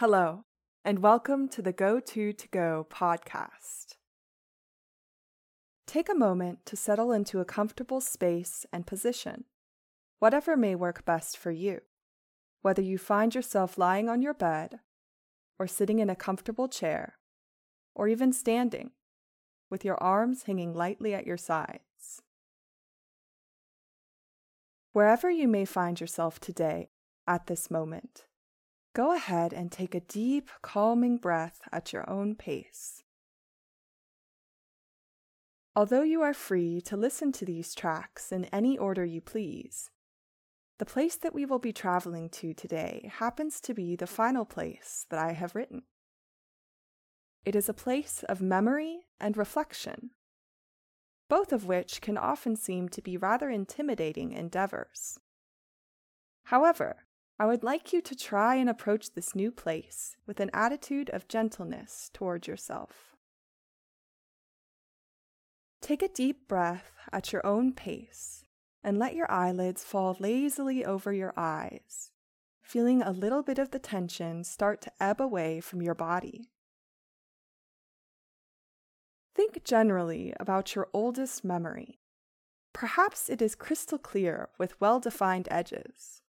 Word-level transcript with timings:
Hello, 0.00 0.44
and 0.84 0.98
welcome 0.98 1.48
to 1.48 1.62
the 1.62 1.72
Go 1.72 2.00
To 2.00 2.30
To 2.30 2.48
Go 2.48 2.86
podcast. 2.90 3.94
Take 5.86 6.10
a 6.10 6.14
moment 6.14 6.66
to 6.66 6.76
settle 6.76 7.12
into 7.12 7.40
a 7.40 7.46
comfortable 7.46 8.02
space 8.02 8.66
and 8.70 8.86
position, 8.86 9.44
whatever 10.18 10.54
may 10.54 10.74
work 10.74 11.06
best 11.06 11.38
for 11.38 11.50
you, 11.50 11.80
whether 12.60 12.82
you 12.82 12.98
find 12.98 13.34
yourself 13.34 13.78
lying 13.78 14.10
on 14.10 14.20
your 14.20 14.34
bed, 14.34 14.80
or 15.58 15.66
sitting 15.66 15.98
in 15.98 16.10
a 16.10 16.14
comfortable 16.14 16.68
chair, 16.68 17.14
or 17.94 18.06
even 18.06 18.34
standing, 18.34 18.90
with 19.70 19.82
your 19.82 19.96
arms 19.96 20.42
hanging 20.42 20.74
lightly 20.74 21.14
at 21.14 21.26
your 21.26 21.38
sides. 21.38 22.20
Wherever 24.92 25.30
you 25.30 25.48
may 25.48 25.64
find 25.64 26.02
yourself 26.02 26.38
today 26.38 26.90
at 27.26 27.46
this 27.46 27.70
moment, 27.70 28.26
go 28.96 29.14
ahead 29.14 29.52
and 29.52 29.70
take 29.70 29.94
a 29.94 30.00
deep, 30.00 30.48
calming 30.62 31.18
breath 31.18 31.60
at 31.70 31.92
your 31.92 32.08
own 32.08 32.34
pace. 32.34 33.02
Although 35.74 36.00
you 36.00 36.22
are 36.22 36.32
free 36.32 36.80
to 36.86 36.96
listen 36.96 37.30
to 37.32 37.44
these 37.44 37.74
tracks 37.74 38.32
in 38.32 38.46
any 38.46 38.78
order 38.78 39.04
you 39.04 39.20
please, 39.20 39.90
the 40.78 40.86
place 40.86 41.14
that 41.16 41.34
we 41.34 41.44
will 41.44 41.58
be 41.58 41.74
traveling 41.74 42.30
to 42.30 42.54
today 42.54 43.10
happens 43.16 43.60
to 43.60 43.74
be 43.74 43.96
the 43.96 44.06
final 44.06 44.46
place 44.46 45.04
that 45.10 45.18
I 45.18 45.32
have 45.32 45.54
written. 45.54 45.82
It 47.44 47.54
is 47.54 47.68
a 47.68 47.74
place 47.74 48.24
of 48.26 48.40
memory 48.40 49.00
and 49.20 49.36
reflection, 49.36 50.12
both 51.28 51.52
of 51.52 51.66
which 51.66 52.00
can 52.00 52.16
often 52.16 52.56
seem 52.56 52.88
to 52.88 53.02
be 53.02 53.18
rather 53.18 53.50
intimidating 53.50 54.32
endeavors. 54.32 55.18
However, 56.44 57.05
I 57.38 57.44
would 57.44 57.62
like 57.62 57.92
you 57.92 58.00
to 58.00 58.16
try 58.16 58.54
and 58.54 58.68
approach 58.68 59.12
this 59.12 59.34
new 59.34 59.50
place 59.50 60.16
with 60.26 60.40
an 60.40 60.50
attitude 60.54 61.10
of 61.10 61.28
gentleness 61.28 62.10
toward 62.14 62.46
yourself. 62.46 63.14
Take 65.82 66.02
a 66.02 66.08
deep 66.08 66.48
breath 66.48 66.92
at 67.12 67.32
your 67.32 67.44
own 67.46 67.72
pace 67.74 68.44
and 68.82 68.98
let 68.98 69.14
your 69.14 69.30
eyelids 69.30 69.84
fall 69.84 70.16
lazily 70.18 70.84
over 70.84 71.12
your 71.12 71.34
eyes, 71.36 72.10
feeling 72.62 73.02
a 73.02 73.10
little 73.10 73.42
bit 73.42 73.58
of 73.58 73.70
the 73.70 73.78
tension 73.78 74.42
start 74.42 74.80
to 74.80 74.92
ebb 74.98 75.20
away 75.20 75.60
from 75.60 75.82
your 75.82 75.94
body. 75.94 76.48
Think 79.34 79.62
generally 79.62 80.32
about 80.40 80.74
your 80.74 80.88
oldest 80.94 81.44
memory. 81.44 81.98
Perhaps 82.72 83.28
it 83.28 83.42
is 83.42 83.54
crystal 83.54 83.98
clear 83.98 84.48
with 84.58 84.80
well 84.80 85.00
defined 85.00 85.48
edges. 85.50 86.22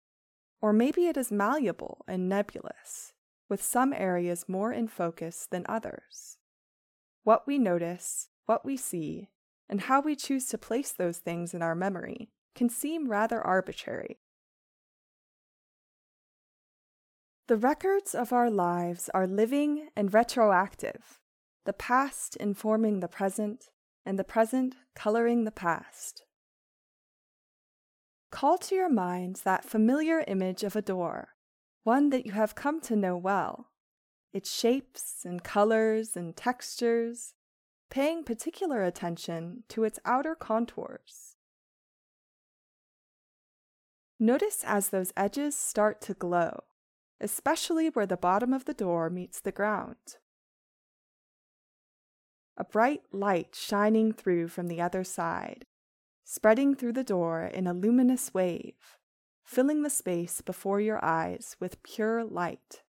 Or 0.66 0.73
maybe 0.73 1.05
it 1.05 1.16
is 1.16 1.31
malleable 1.31 2.03
and 2.08 2.27
nebulous, 2.27 3.13
with 3.47 3.61
some 3.61 3.94
areas 3.94 4.49
more 4.49 4.73
in 4.73 4.88
focus 4.88 5.47
than 5.52 5.63
others. 5.69 6.39
What 7.23 7.45
we 7.45 7.59
notice, 7.59 8.30
what 8.47 8.66
we 8.66 8.75
see, 8.75 9.30
and 9.69 9.81
how 9.81 10.02
we 10.02 10.16
choose 10.16 10.47
to 10.47 10.58
place 10.58 10.91
those 10.91 11.19
things 11.19 11.53
in 11.53 11.61
our 11.61 11.75
memory 11.75 12.31
can 12.55 12.67
seem 12.67 13.09
rather 13.09 13.39
arbitrary. 13.39 14.17
The 17.45 17.58
records 17.58 18.16
of 18.16 18.33
our 18.33 18.49
lives 18.49 19.08
are 19.13 19.27
living 19.27 19.89
and 19.95 20.11
retroactive, 20.11 21.21
the 21.66 21.73
past 21.73 22.36
informing 22.38 23.02
the 23.02 23.08
present, 23.08 23.69
and 24.03 24.17
the 24.17 24.23
present 24.23 24.73
coloring 24.95 25.43
the 25.43 25.52
past. 25.52 26.23
Call 28.36 28.58
to 28.58 28.75
your 28.75 28.89
mind 28.89 29.39
that 29.45 29.64
familiar 29.64 30.22
image 30.28 30.66
of 30.66 30.75
a 30.75 30.81
door, 30.81 31.30
one 31.83 32.09
that 32.09 32.25
you 32.25 32.33
have 32.33 32.53
come 32.53 32.81
to 32.81 32.94
know 32.94 33.16
well, 33.16 33.72
its 34.33 34.53
shapes 34.53 35.23
and 35.23 35.42
colors 35.42 36.17
and 36.17 36.36
textures, 36.36 37.33
paying 37.89 38.25
particular 38.25 38.83
attention 38.83 39.64
to 39.69 39.86
its 39.86 40.00
outer 40.03 40.36
contours. 40.36 41.37
Notice 44.20 44.65
as 44.65 44.89
those 44.89 45.14
edges 45.15 45.55
start 45.55 46.02
to 46.02 46.14
glow, 46.14 46.65
especially 47.21 47.88
where 47.88 48.05
the 48.05 48.17
bottom 48.17 48.52
of 48.52 48.65
the 48.65 48.73
door 48.73 49.09
meets 49.09 49.39
the 49.39 49.54
ground. 49.54 50.17
A 52.58 52.65
bright 52.65 53.04
light 53.14 53.55
shining 53.55 54.11
through 54.11 54.49
from 54.49 54.67
the 54.67 54.82
other 54.82 55.05
side, 55.05 55.65
spreading 56.25 56.75
through 56.75 56.93
the 56.93 57.03
door 57.03 57.43
in 57.43 57.67
a 57.67 57.73
luminous 57.73 58.33
wave, 58.33 58.97
filling 59.45 59.83
the 59.83 59.89
space 59.89 60.41
before 60.41 60.81
your 60.81 61.03
eyes 61.05 61.55
with 61.59 61.81
pure 61.83 62.25
light. 62.25 62.81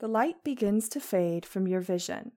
The 0.00 0.08
light 0.08 0.42
begins 0.42 0.88
to 0.88 1.00
fade 1.00 1.46
from 1.46 1.68
your 1.68 1.80
vision 1.80 2.32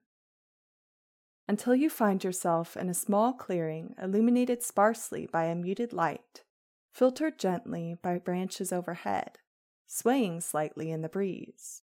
until 1.48 1.74
you 1.74 1.88
find 1.88 2.22
yourself 2.22 2.76
in 2.76 2.88
a 2.88 2.94
small 2.94 3.32
clearing 3.32 3.94
illuminated 4.02 4.62
sparsely 4.62 5.26
by 5.26 5.44
a 5.44 5.54
muted 5.54 5.92
light, 5.92 6.44
filtered 6.92 7.38
gently 7.38 7.96
by 8.02 8.18
branches 8.18 8.72
overhead, 8.72 9.38
swaying 9.86 10.40
slightly 10.40 10.90
in 10.90 11.02
the 11.02 11.08
breeze. 11.08 11.82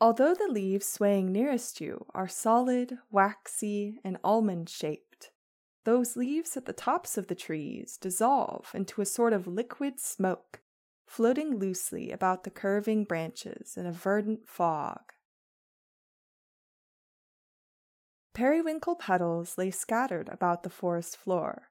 Although 0.00 0.34
the 0.34 0.48
leaves 0.48 0.88
swaying 0.88 1.30
nearest 1.30 1.78
you 1.80 2.06
are 2.14 2.28
solid, 2.28 2.98
waxy, 3.10 4.00
and 4.02 4.16
almond 4.24 4.70
shaped, 4.70 5.30
those 5.84 6.16
leaves 6.16 6.56
at 6.56 6.64
the 6.64 6.72
tops 6.72 7.18
of 7.18 7.26
the 7.26 7.34
trees 7.34 7.98
dissolve 7.98 8.70
into 8.72 9.02
a 9.02 9.06
sort 9.06 9.34
of 9.34 9.46
liquid 9.46 10.00
smoke, 10.00 10.62
floating 11.06 11.58
loosely 11.58 12.10
about 12.12 12.44
the 12.44 12.50
curving 12.50 13.04
branches 13.04 13.76
in 13.76 13.84
a 13.84 13.92
verdant 13.92 14.48
fog. 14.48 15.00
Periwinkle 18.32 18.96
petals 18.96 19.58
lay 19.58 19.70
scattered 19.70 20.30
about 20.30 20.62
the 20.62 20.70
forest 20.70 21.16
floor, 21.16 21.70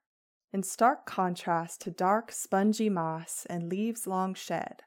in 0.53 0.61
stark 0.61 1.07
contrast 1.07 1.81
to 1.81 1.89
dark, 1.89 2.31
spongy 2.31 2.89
moss 2.89 3.47
and 3.49 3.69
leaves 3.69 4.05
long 4.05 4.35
shed. 4.35 4.83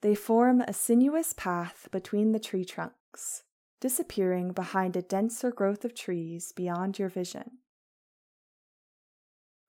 They 0.00 0.14
form 0.14 0.60
a 0.60 0.72
sinuous 0.72 1.32
path 1.32 1.88
between 1.90 2.32
the 2.32 2.38
tree 2.38 2.64
trunks, 2.64 3.42
disappearing 3.80 4.52
behind 4.52 4.96
a 4.96 5.02
denser 5.02 5.50
growth 5.50 5.84
of 5.84 5.94
trees 5.94 6.52
beyond 6.52 6.98
your 6.98 7.08
vision. 7.08 7.58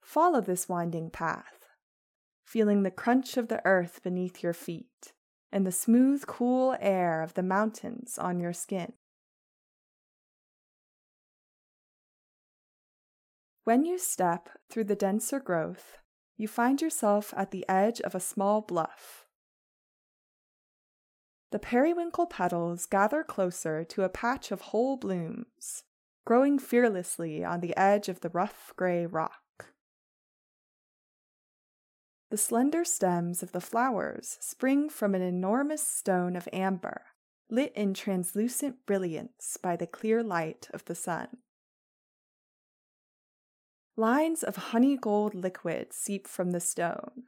Follow 0.00 0.40
this 0.40 0.68
winding 0.68 1.10
path, 1.10 1.66
feeling 2.44 2.82
the 2.82 2.90
crunch 2.90 3.36
of 3.36 3.48
the 3.48 3.60
earth 3.64 4.02
beneath 4.02 4.42
your 4.42 4.52
feet 4.52 5.12
and 5.52 5.66
the 5.66 5.72
smooth, 5.72 6.26
cool 6.26 6.76
air 6.80 7.22
of 7.22 7.34
the 7.34 7.42
mountains 7.42 8.18
on 8.18 8.38
your 8.38 8.52
skin. 8.52 8.92
When 13.64 13.84
you 13.84 13.98
step 13.98 14.48
through 14.70 14.84
the 14.84 14.96
denser 14.96 15.38
growth, 15.38 15.98
you 16.36 16.48
find 16.48 16.80
yourself 16.80 17.34
at 17.36 17.50
the 17.50 17.64
edge 17.68 18.00
of 18.00 18.14
a 18.14 18.20
small 18.20 18.62
bluff. 18.62 19.26
The 21.50 21.58
periwinkle 21.58 22.26
petals 22.26 22.86
gather 22.86 23.24
closer 23.24 23.84
to 23.84 24.04
a 24.04 24.08
patch 24.08 24.52
of 24.52 24.60
whole 24.60 24.96
blooms, 24.96 25.82
growing 26.24 26.58
fearlessly 26.58 27.44
on 27.44 27.60
the 27.60 27.76
edge 27.76 28.08
of 28.08 28.20
the 28.20 28.28
rough 28.28 28.72
gray 28.76 29.04
rock. 29.04 29.72
The 32.30 32.36
slender 32.36 32.84
stems 32.84 33.42
of 33.42 33.50
the 33.50 33.60
flowers 33.60 34.38
spring 34.40 34.88
from 34.88 35.16
an 35.16 35.22
enormous 35.22 35.84
stone 35.84 36.36
of 36.36 36.48
amber, 36.52 37.02
lit 37.48 37.72
in 37.74 37.94
translucent 37.94 38.86
brilliance 38.86 39.58
by 39.60 39.74
the 39.74 39.88
clear 39.88 40.22
light 40.22 40.68
of 40.72 40.84
the 40.84 40.94
sun. 40.94 41.38
Lines 43.96 44.44
of 44.44 44.56
honey 44.56 44.96
gold 44.96 45.34
liquid 45.34 45.92
seep 45.92 46.28
from 46.28 46.52
the 46.52 46.60
stone, 46.60 47.24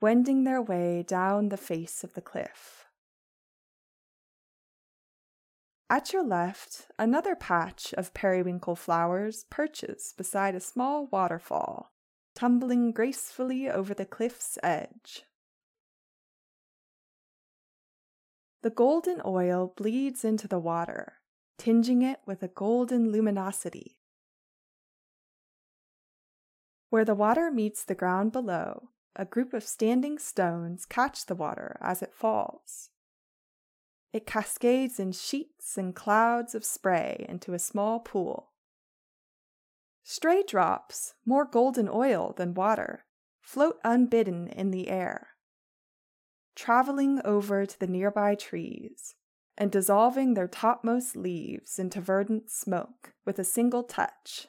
wending 0.00 0.44
their 0.44 0.62
way 0.62 1.02
down 1.02 1.50
the 1.50 1.58
face 1.58 2.02
of 2.02 2.14
the 2.14 2.22
cliff. 2.22 2.77
At 5.90 6.12
your 6.12 6.22
left, 6.22 6.88
another 6.98 7.34
patch 7.34 7.94
of 7.94 8.12
periwinkle 8.12 8.76
flowers 8.76 9.44
perches 9.48 10.14
beside 10.16 10.54
a 10.54 10.60
small 10.60 11.06
waterfall, 11.06 11.92
tumbling 12.34 12.92
gracefully 12.92 13.70
over 13.70 13.94
the 13.94 14.04
cliff's 14.04 14.58
edge. 14.62 15.24
The 18.62 18.70
golden 18.70 19.22
oil 19.24 19.72
bleeds 19.76 20.24
into 20.24 20.46
the 20.46 20.58
water, 20.58 21.14
tinging 21.56 22.02
it 22.02 22.20
with 22.26 22.42
a 22.42 22.48
golden 22.48 23.10
luminosity 23.10 23.98
where 26.90 27.04
the 27.04 27.14
water 27.14 27.50
meets 27.50 27.84
the 27.84 27.94
ground 27.94 28.32
below, 28.32 28.90
a 29.14 29.24
group 29.24 29.52
of 29.52 29.62
standing 29.62 30.18
stones 30.18 30.86
catch 30.86 31.26
the 31.26 31.34
water 31.34 31.76
as 31.80 32.02
it 32.02 32.14
falls. 32.14 32.90
It 34.12 34.26
cascades 34.26 34.98
in 34.98 35.12
sheets 35.12 35.76
and 35.76 35.94
clouds 35.94 36.54
of 36.54 36.64
spray 36.64 37.26
into 37.28 37.52
a 37.52 37.58
small 37.58 38.00
pool. 38.00 38.52
Stray 40.02 40.42
drops, 40.42 41.14
more 41.26 41.44
golden 41.44 41.88
oil 41.88 42.32
than 42.36 42.54
water, 42.54 43.04
float 43.42 43.78
unbidden 43.84 44.48
in 44.48 44.70
the 44.70 44.88
air, 44.88 45.28
traveling 46.56 47.20
over 47.24 47.66
to 47.66 47.78
the 47.78 47.86
nearby 47.86 48.34
trees 48.34 49.14
and 49.58 49.70
dissolving 49.70 50.34
their 50.34 50.48
topmost 50.48 51.16
leaves 51.16 51.78
into 51.78 52.00
verdant 52.00 52.48
smoke 52.48 53.12
with 53.26 53.38
a 53.38 53.44
single 53.44 53.82
touch. 53.82 54.46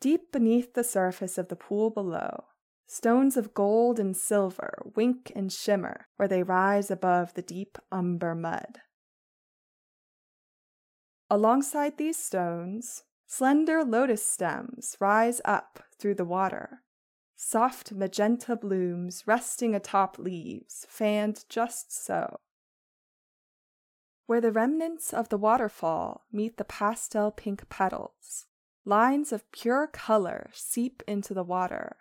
Deep 0.00 0.32
beneath 0.32 0.74
the 0.74 0.82
surface 0.82 1.38
of 1.38 1.48
the 1.48 1.56
pool 1.56 1.90
below, 1.90 2.44
stones 2.90 3.36
of 3.36 3.54
gold 3.54 4.00
and 4.00 4.16
silver 4.16 4.82
wink 4.96 5.30
and 5.36 5.52
shimmer 5.52 6.08
where 6.16 6.26
they 6.26 6.42
rise 6.42 6.90
above 6.90 7.32
the 7.34 7.42
deep 7.42 7.78
umber 7.92 8.34
mud. 8.34 8.80
Alongside 11.30 11.98
these 11.98 12.16
stones, 12.16 13.04
slender 13.28 13.84
lotus 13.84 14.26
stems 14.26 14.96
rise 14.98 15.40
up 15.44 15.84
through 16.00 16.16
the 16.16 16.24
water, 16.24 16.82
soft 17.36 17.92
magenta 17.92 18.56
blooms 18.56 19.22
resting 19.24 19.72
atop 19.72 20.18
leaves 20.18 20.84
fanned 20.88 21.44
just 21.48 21.92
so. 21.92 22.40
Where 24.26 24.40
the 24.40 24.50
remnants 24.50 25.14
of 25.14 25.28
the 25.28 25.38
waterfall 25.38 26.24
meet 26.32 26.56
the 26.56 26.64
pastel 26.64 27.30
pink 27.30 27.68
petals, 27.68 28.46
lines 28.84 29.32
of 29.32 29.48
pure 29.52 29.86
color 29.86 30.50
seep 30.52 31.04
into 31.06 31.34
the 31.34 31.44
water, 31.44 31.96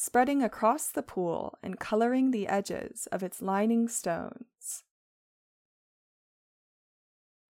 spreading 0.00 0.42
across 0.42 0.90
the 0.90 1.02
pool 1.02 1.58
and 1.62 1.78
coloring 1.78 2.30
the 2.30 2.48
edges 2.48 3.06
of 3.12 3.22
its 3.22 3.42
lining 3.42 3.86
stones. 3.86 4.82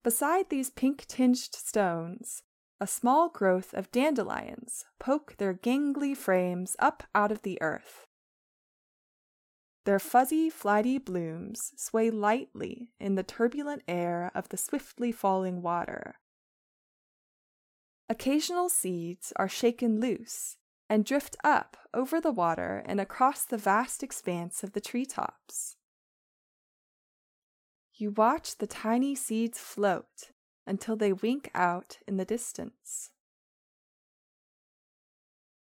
Beside 0.02 0.50
these 0.50 0.68
pink 0.68 1.06
tinged 1.06 1.54
stones 1.54 2.42
a 2.80 2.88
small 2.88 3.28
growth 3.28 3.72
of 3.72 3.92
dandelions 3.92 4.84
poke 4.98 5.36
their 5.36 5.54
gangly 5.54 6.16
frames 6.16 6.74
up 6.80 7.04
out 7.14 7.30
of 7.30 7.42
the 7.42 7.56
earth. 7.62 8.08
Their 9.84 10.00
fuzzy, 10.00 10.50
flighty 10.50 10.98
blooms 10.98 11.72
sway 11.76 12.10
lightly 12.10 12.88
in 12.98 13.14
the 13.14 13.22
turbulent 13.22 13.82
air 13.86 14.32
of 14.34 14.48
the 14.48 14.56
swiftly 14.56 15.12
falling 15.12 15.62
water. 15.62 16.16
Occasional 18.08 18.68
seeds 18.68 19.32
are 19.36 19.48
shaken 19.48 20.00
loose 20.00 20.56
and 20.90 21.04
drift 21.04 21.36
up 21.44 21.76
over 21.94 22.20
the 22.20 22.32
water 22.32 22.82
and 22.84 23.00
across 23.00 23.44
the 23.44 23.56
vast 23.56 24.02
expanse 24.02 24.64
of 24.64 24.72
the 24.72 24.80
treetops. 24.80 25.76
You 27.94 28.10
watch 28.10 28.58
the 28.58 28.66
tiny 28.66 29.14
seeds 29.14 29.60
float 29.60 30.32
until 30.66 30.96
they 30.96 31.12
wink 31.12 31.48
out 31.54 31.98
in 32.08 32.16
the 32.16 32.24
distance. 32.24 33.10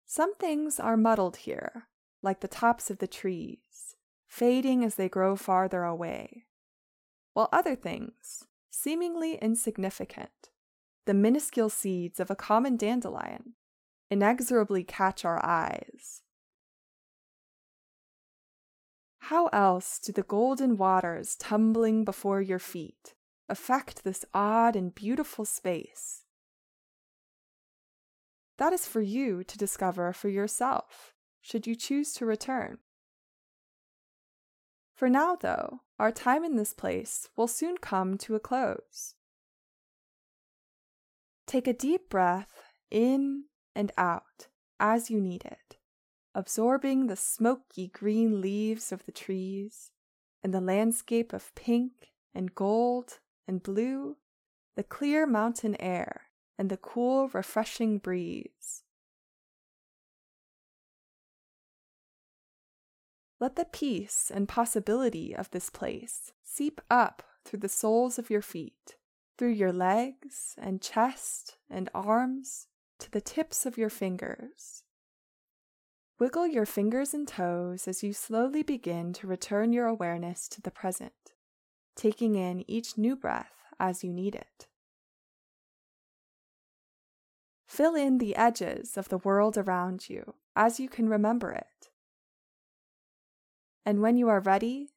Some 0.07 0.35
things 0.35 0.81
are 0.81 0.97
muddled 0.97 1.37
here, 1.39 1.87
like 2.21 2.41
the 2.41 2.49
tops 2.49 2.91
of 2.91 2.99
the 2.99 3.07
trees, 3.07 3.95
fading 4.27 4.85
as 4.85 4.97
they 4.97 5.09
grow 5.09 5.37
farther 5.37 5.85
away, 5.85 6.47
while 7.33 7.49
other 7.53 7.77
things, 7.77 8.45
seemingly 8.71 9.37
insignificant, 9.37 10.51
the 11.07 11.15
minuscule 11.15 11.71
seeds 11.71 12.19
of 12.19 12.31
a 12.31 12.37
common 12.37 12.77
dandelion, 12.77 13.55
inexorably 14.13 14.85
catch 14.85 15.25
our 15.25 15.45
eyes. 15.45 16.23
How 19.19 19.47
else 19.49 19.99
do 19.99 20.13
the 20.13 20.23
golden 20.23 20.77
waters 20.77 21.37
tumbling 21.37 22.05
before 22.05 22.43
your 22.43 22.59
feet 22.59 23.15
affect 23.53 24.03
this 24.03 24.25
odd 24.33 24.75
and 24.75 24.95
beautiful 24.95 25.45
space. 25.45 26.25
That 28.59 28.73
is 28.73 28.87
for 28.87 29.03
you 29.03 29.45
to 29.45 29.59
discover 29.59 30.13
for 30.13 30.29
yourself, 30.29 31.13
should 31.41 31.67
you 31.67 31.75
choose 31.75 32.13
to 32.15 32.27
return. 32.27 32.79
For 34.95 35.09
now, 35.09 35.37
though, 35.37 35.81
our 35.99 36.13
time 36.13 36.45
in 36.45 36.57
this 36.57 36.73
place 36.73 37.29
will 37.37 37.49
soon 37.49 37.77
come 37.77 38.17
to 38.19 38.35
a 38.35 38.41
close. 38.41 39.15
Take 41.47 41.67
a 41.67 41.73
deep 41.73 42.09
breath 42.09 42.73
in 42.91 43.45
and 43.75 43.93
out 43.97 44.49
as 44.79 45.11
you 45.11 45.21
need 45.21 45.45
it, 45.45 45.77
absorbing 46.35 47.07
the 47.07 47.17
smoky 47.17 47.89
green 47.89 48.41
leaves 48.41 48.93
of 48.93 49.07
the 49.07 49.13
trees 49.13 49.91
and 50.43 50.53
the 50.53 50.61
landscape 50.61 51.33
of 51.33 51.55
pink 51.55 52.13
and 52.35 52.55
gold 52.55 53.19
and 53.47 53.63
blue, 53.63 54.17
the 54.77 54.83
clear 54.83 55.27
mountain 55.27 55.77
air, 55.81 56.23
and 56.59 56.71
the 56.71 56.77
cool, 56.77 57.29
refreshing 57.29 57.99
breeze. 57.99 58.83
Let 63.41 63.57
the 63.57 63.65
peace 63.65 64.31
and 64.33 64.49
possibility 64.49 65.35
of 65.35 65.51
this 65.51 65.71
place 65.71 66.33
seep 66.45 66.81
up 66.91 67.23
through 67.45 67.59
the 67.59 67.69
soles 67.69 68.19
of 68.19 68.31
your 68.31 68.43
feet, 68.43 68.97
through 69.37 69.51
your 69.51 69.73
legs 69.73 70.55
and 70.57 70.81
chest 70.81 71.57
and 71.69 71.91
arms 71.93 72.69
to 73.03 73.11
the 73.11 73.21
tips 73.21 73.67
of 73.67 73.77
your 73.77 73.91
fingers. 73.91 74.85
Wiggle 76.19 76.47
your 76.47 76.67
fingers 76.67 77.13
and 77.13 77.27
toes 77.27 77.89
as 77.89 78.03
you 78.03 78.13
slowly 78.13 78.63
begin 78.63 79.13
to 79.15 79.27
return 79.27 79.73
your 79.73 79.87
awareness 79.87 80.49
to 80.49 80.63
the 80.63 80.71
present 80.71 81.13
taking 81.95 82.37
in 82.37 82.65
each 82.71 82.97
new 82.97 83.15
breath 83.15 83.53
as 83.79 84.03
you 84.03 84.13
need 84.13 84.35
it. 84.35 84.67
Fill 87.67 87.95
in 87.95 88.19
the 88.19 88.37
edges 88.37 88.97
of 88.97 89.09
the 89.09 89.19
world 89.19 89.57
around 89.57 90.09
you 90.09 90.35
as 90.55 90.79
you 90.79 90.89
can 90.89 91.09
remember 91.09 91.51
it. 91.53 91.91
And 93.85 94.01
when 94.01 94.17
you 94.17 94.29
are 94.29 94.41
ready, 94.41 94.91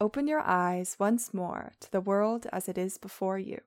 open 0.00 0.26
your 0.26 0.40
eyes 0.40 0.96
once 0.98 1.34
more 1.34 1.72
to 1.80 1.92
the 1.92 2.00
world 2.00 2.46
as 2.52 2.68
it 2.68 2.78
is 2.78 2.98
before 2.98 3.38
you. 3.38 3.60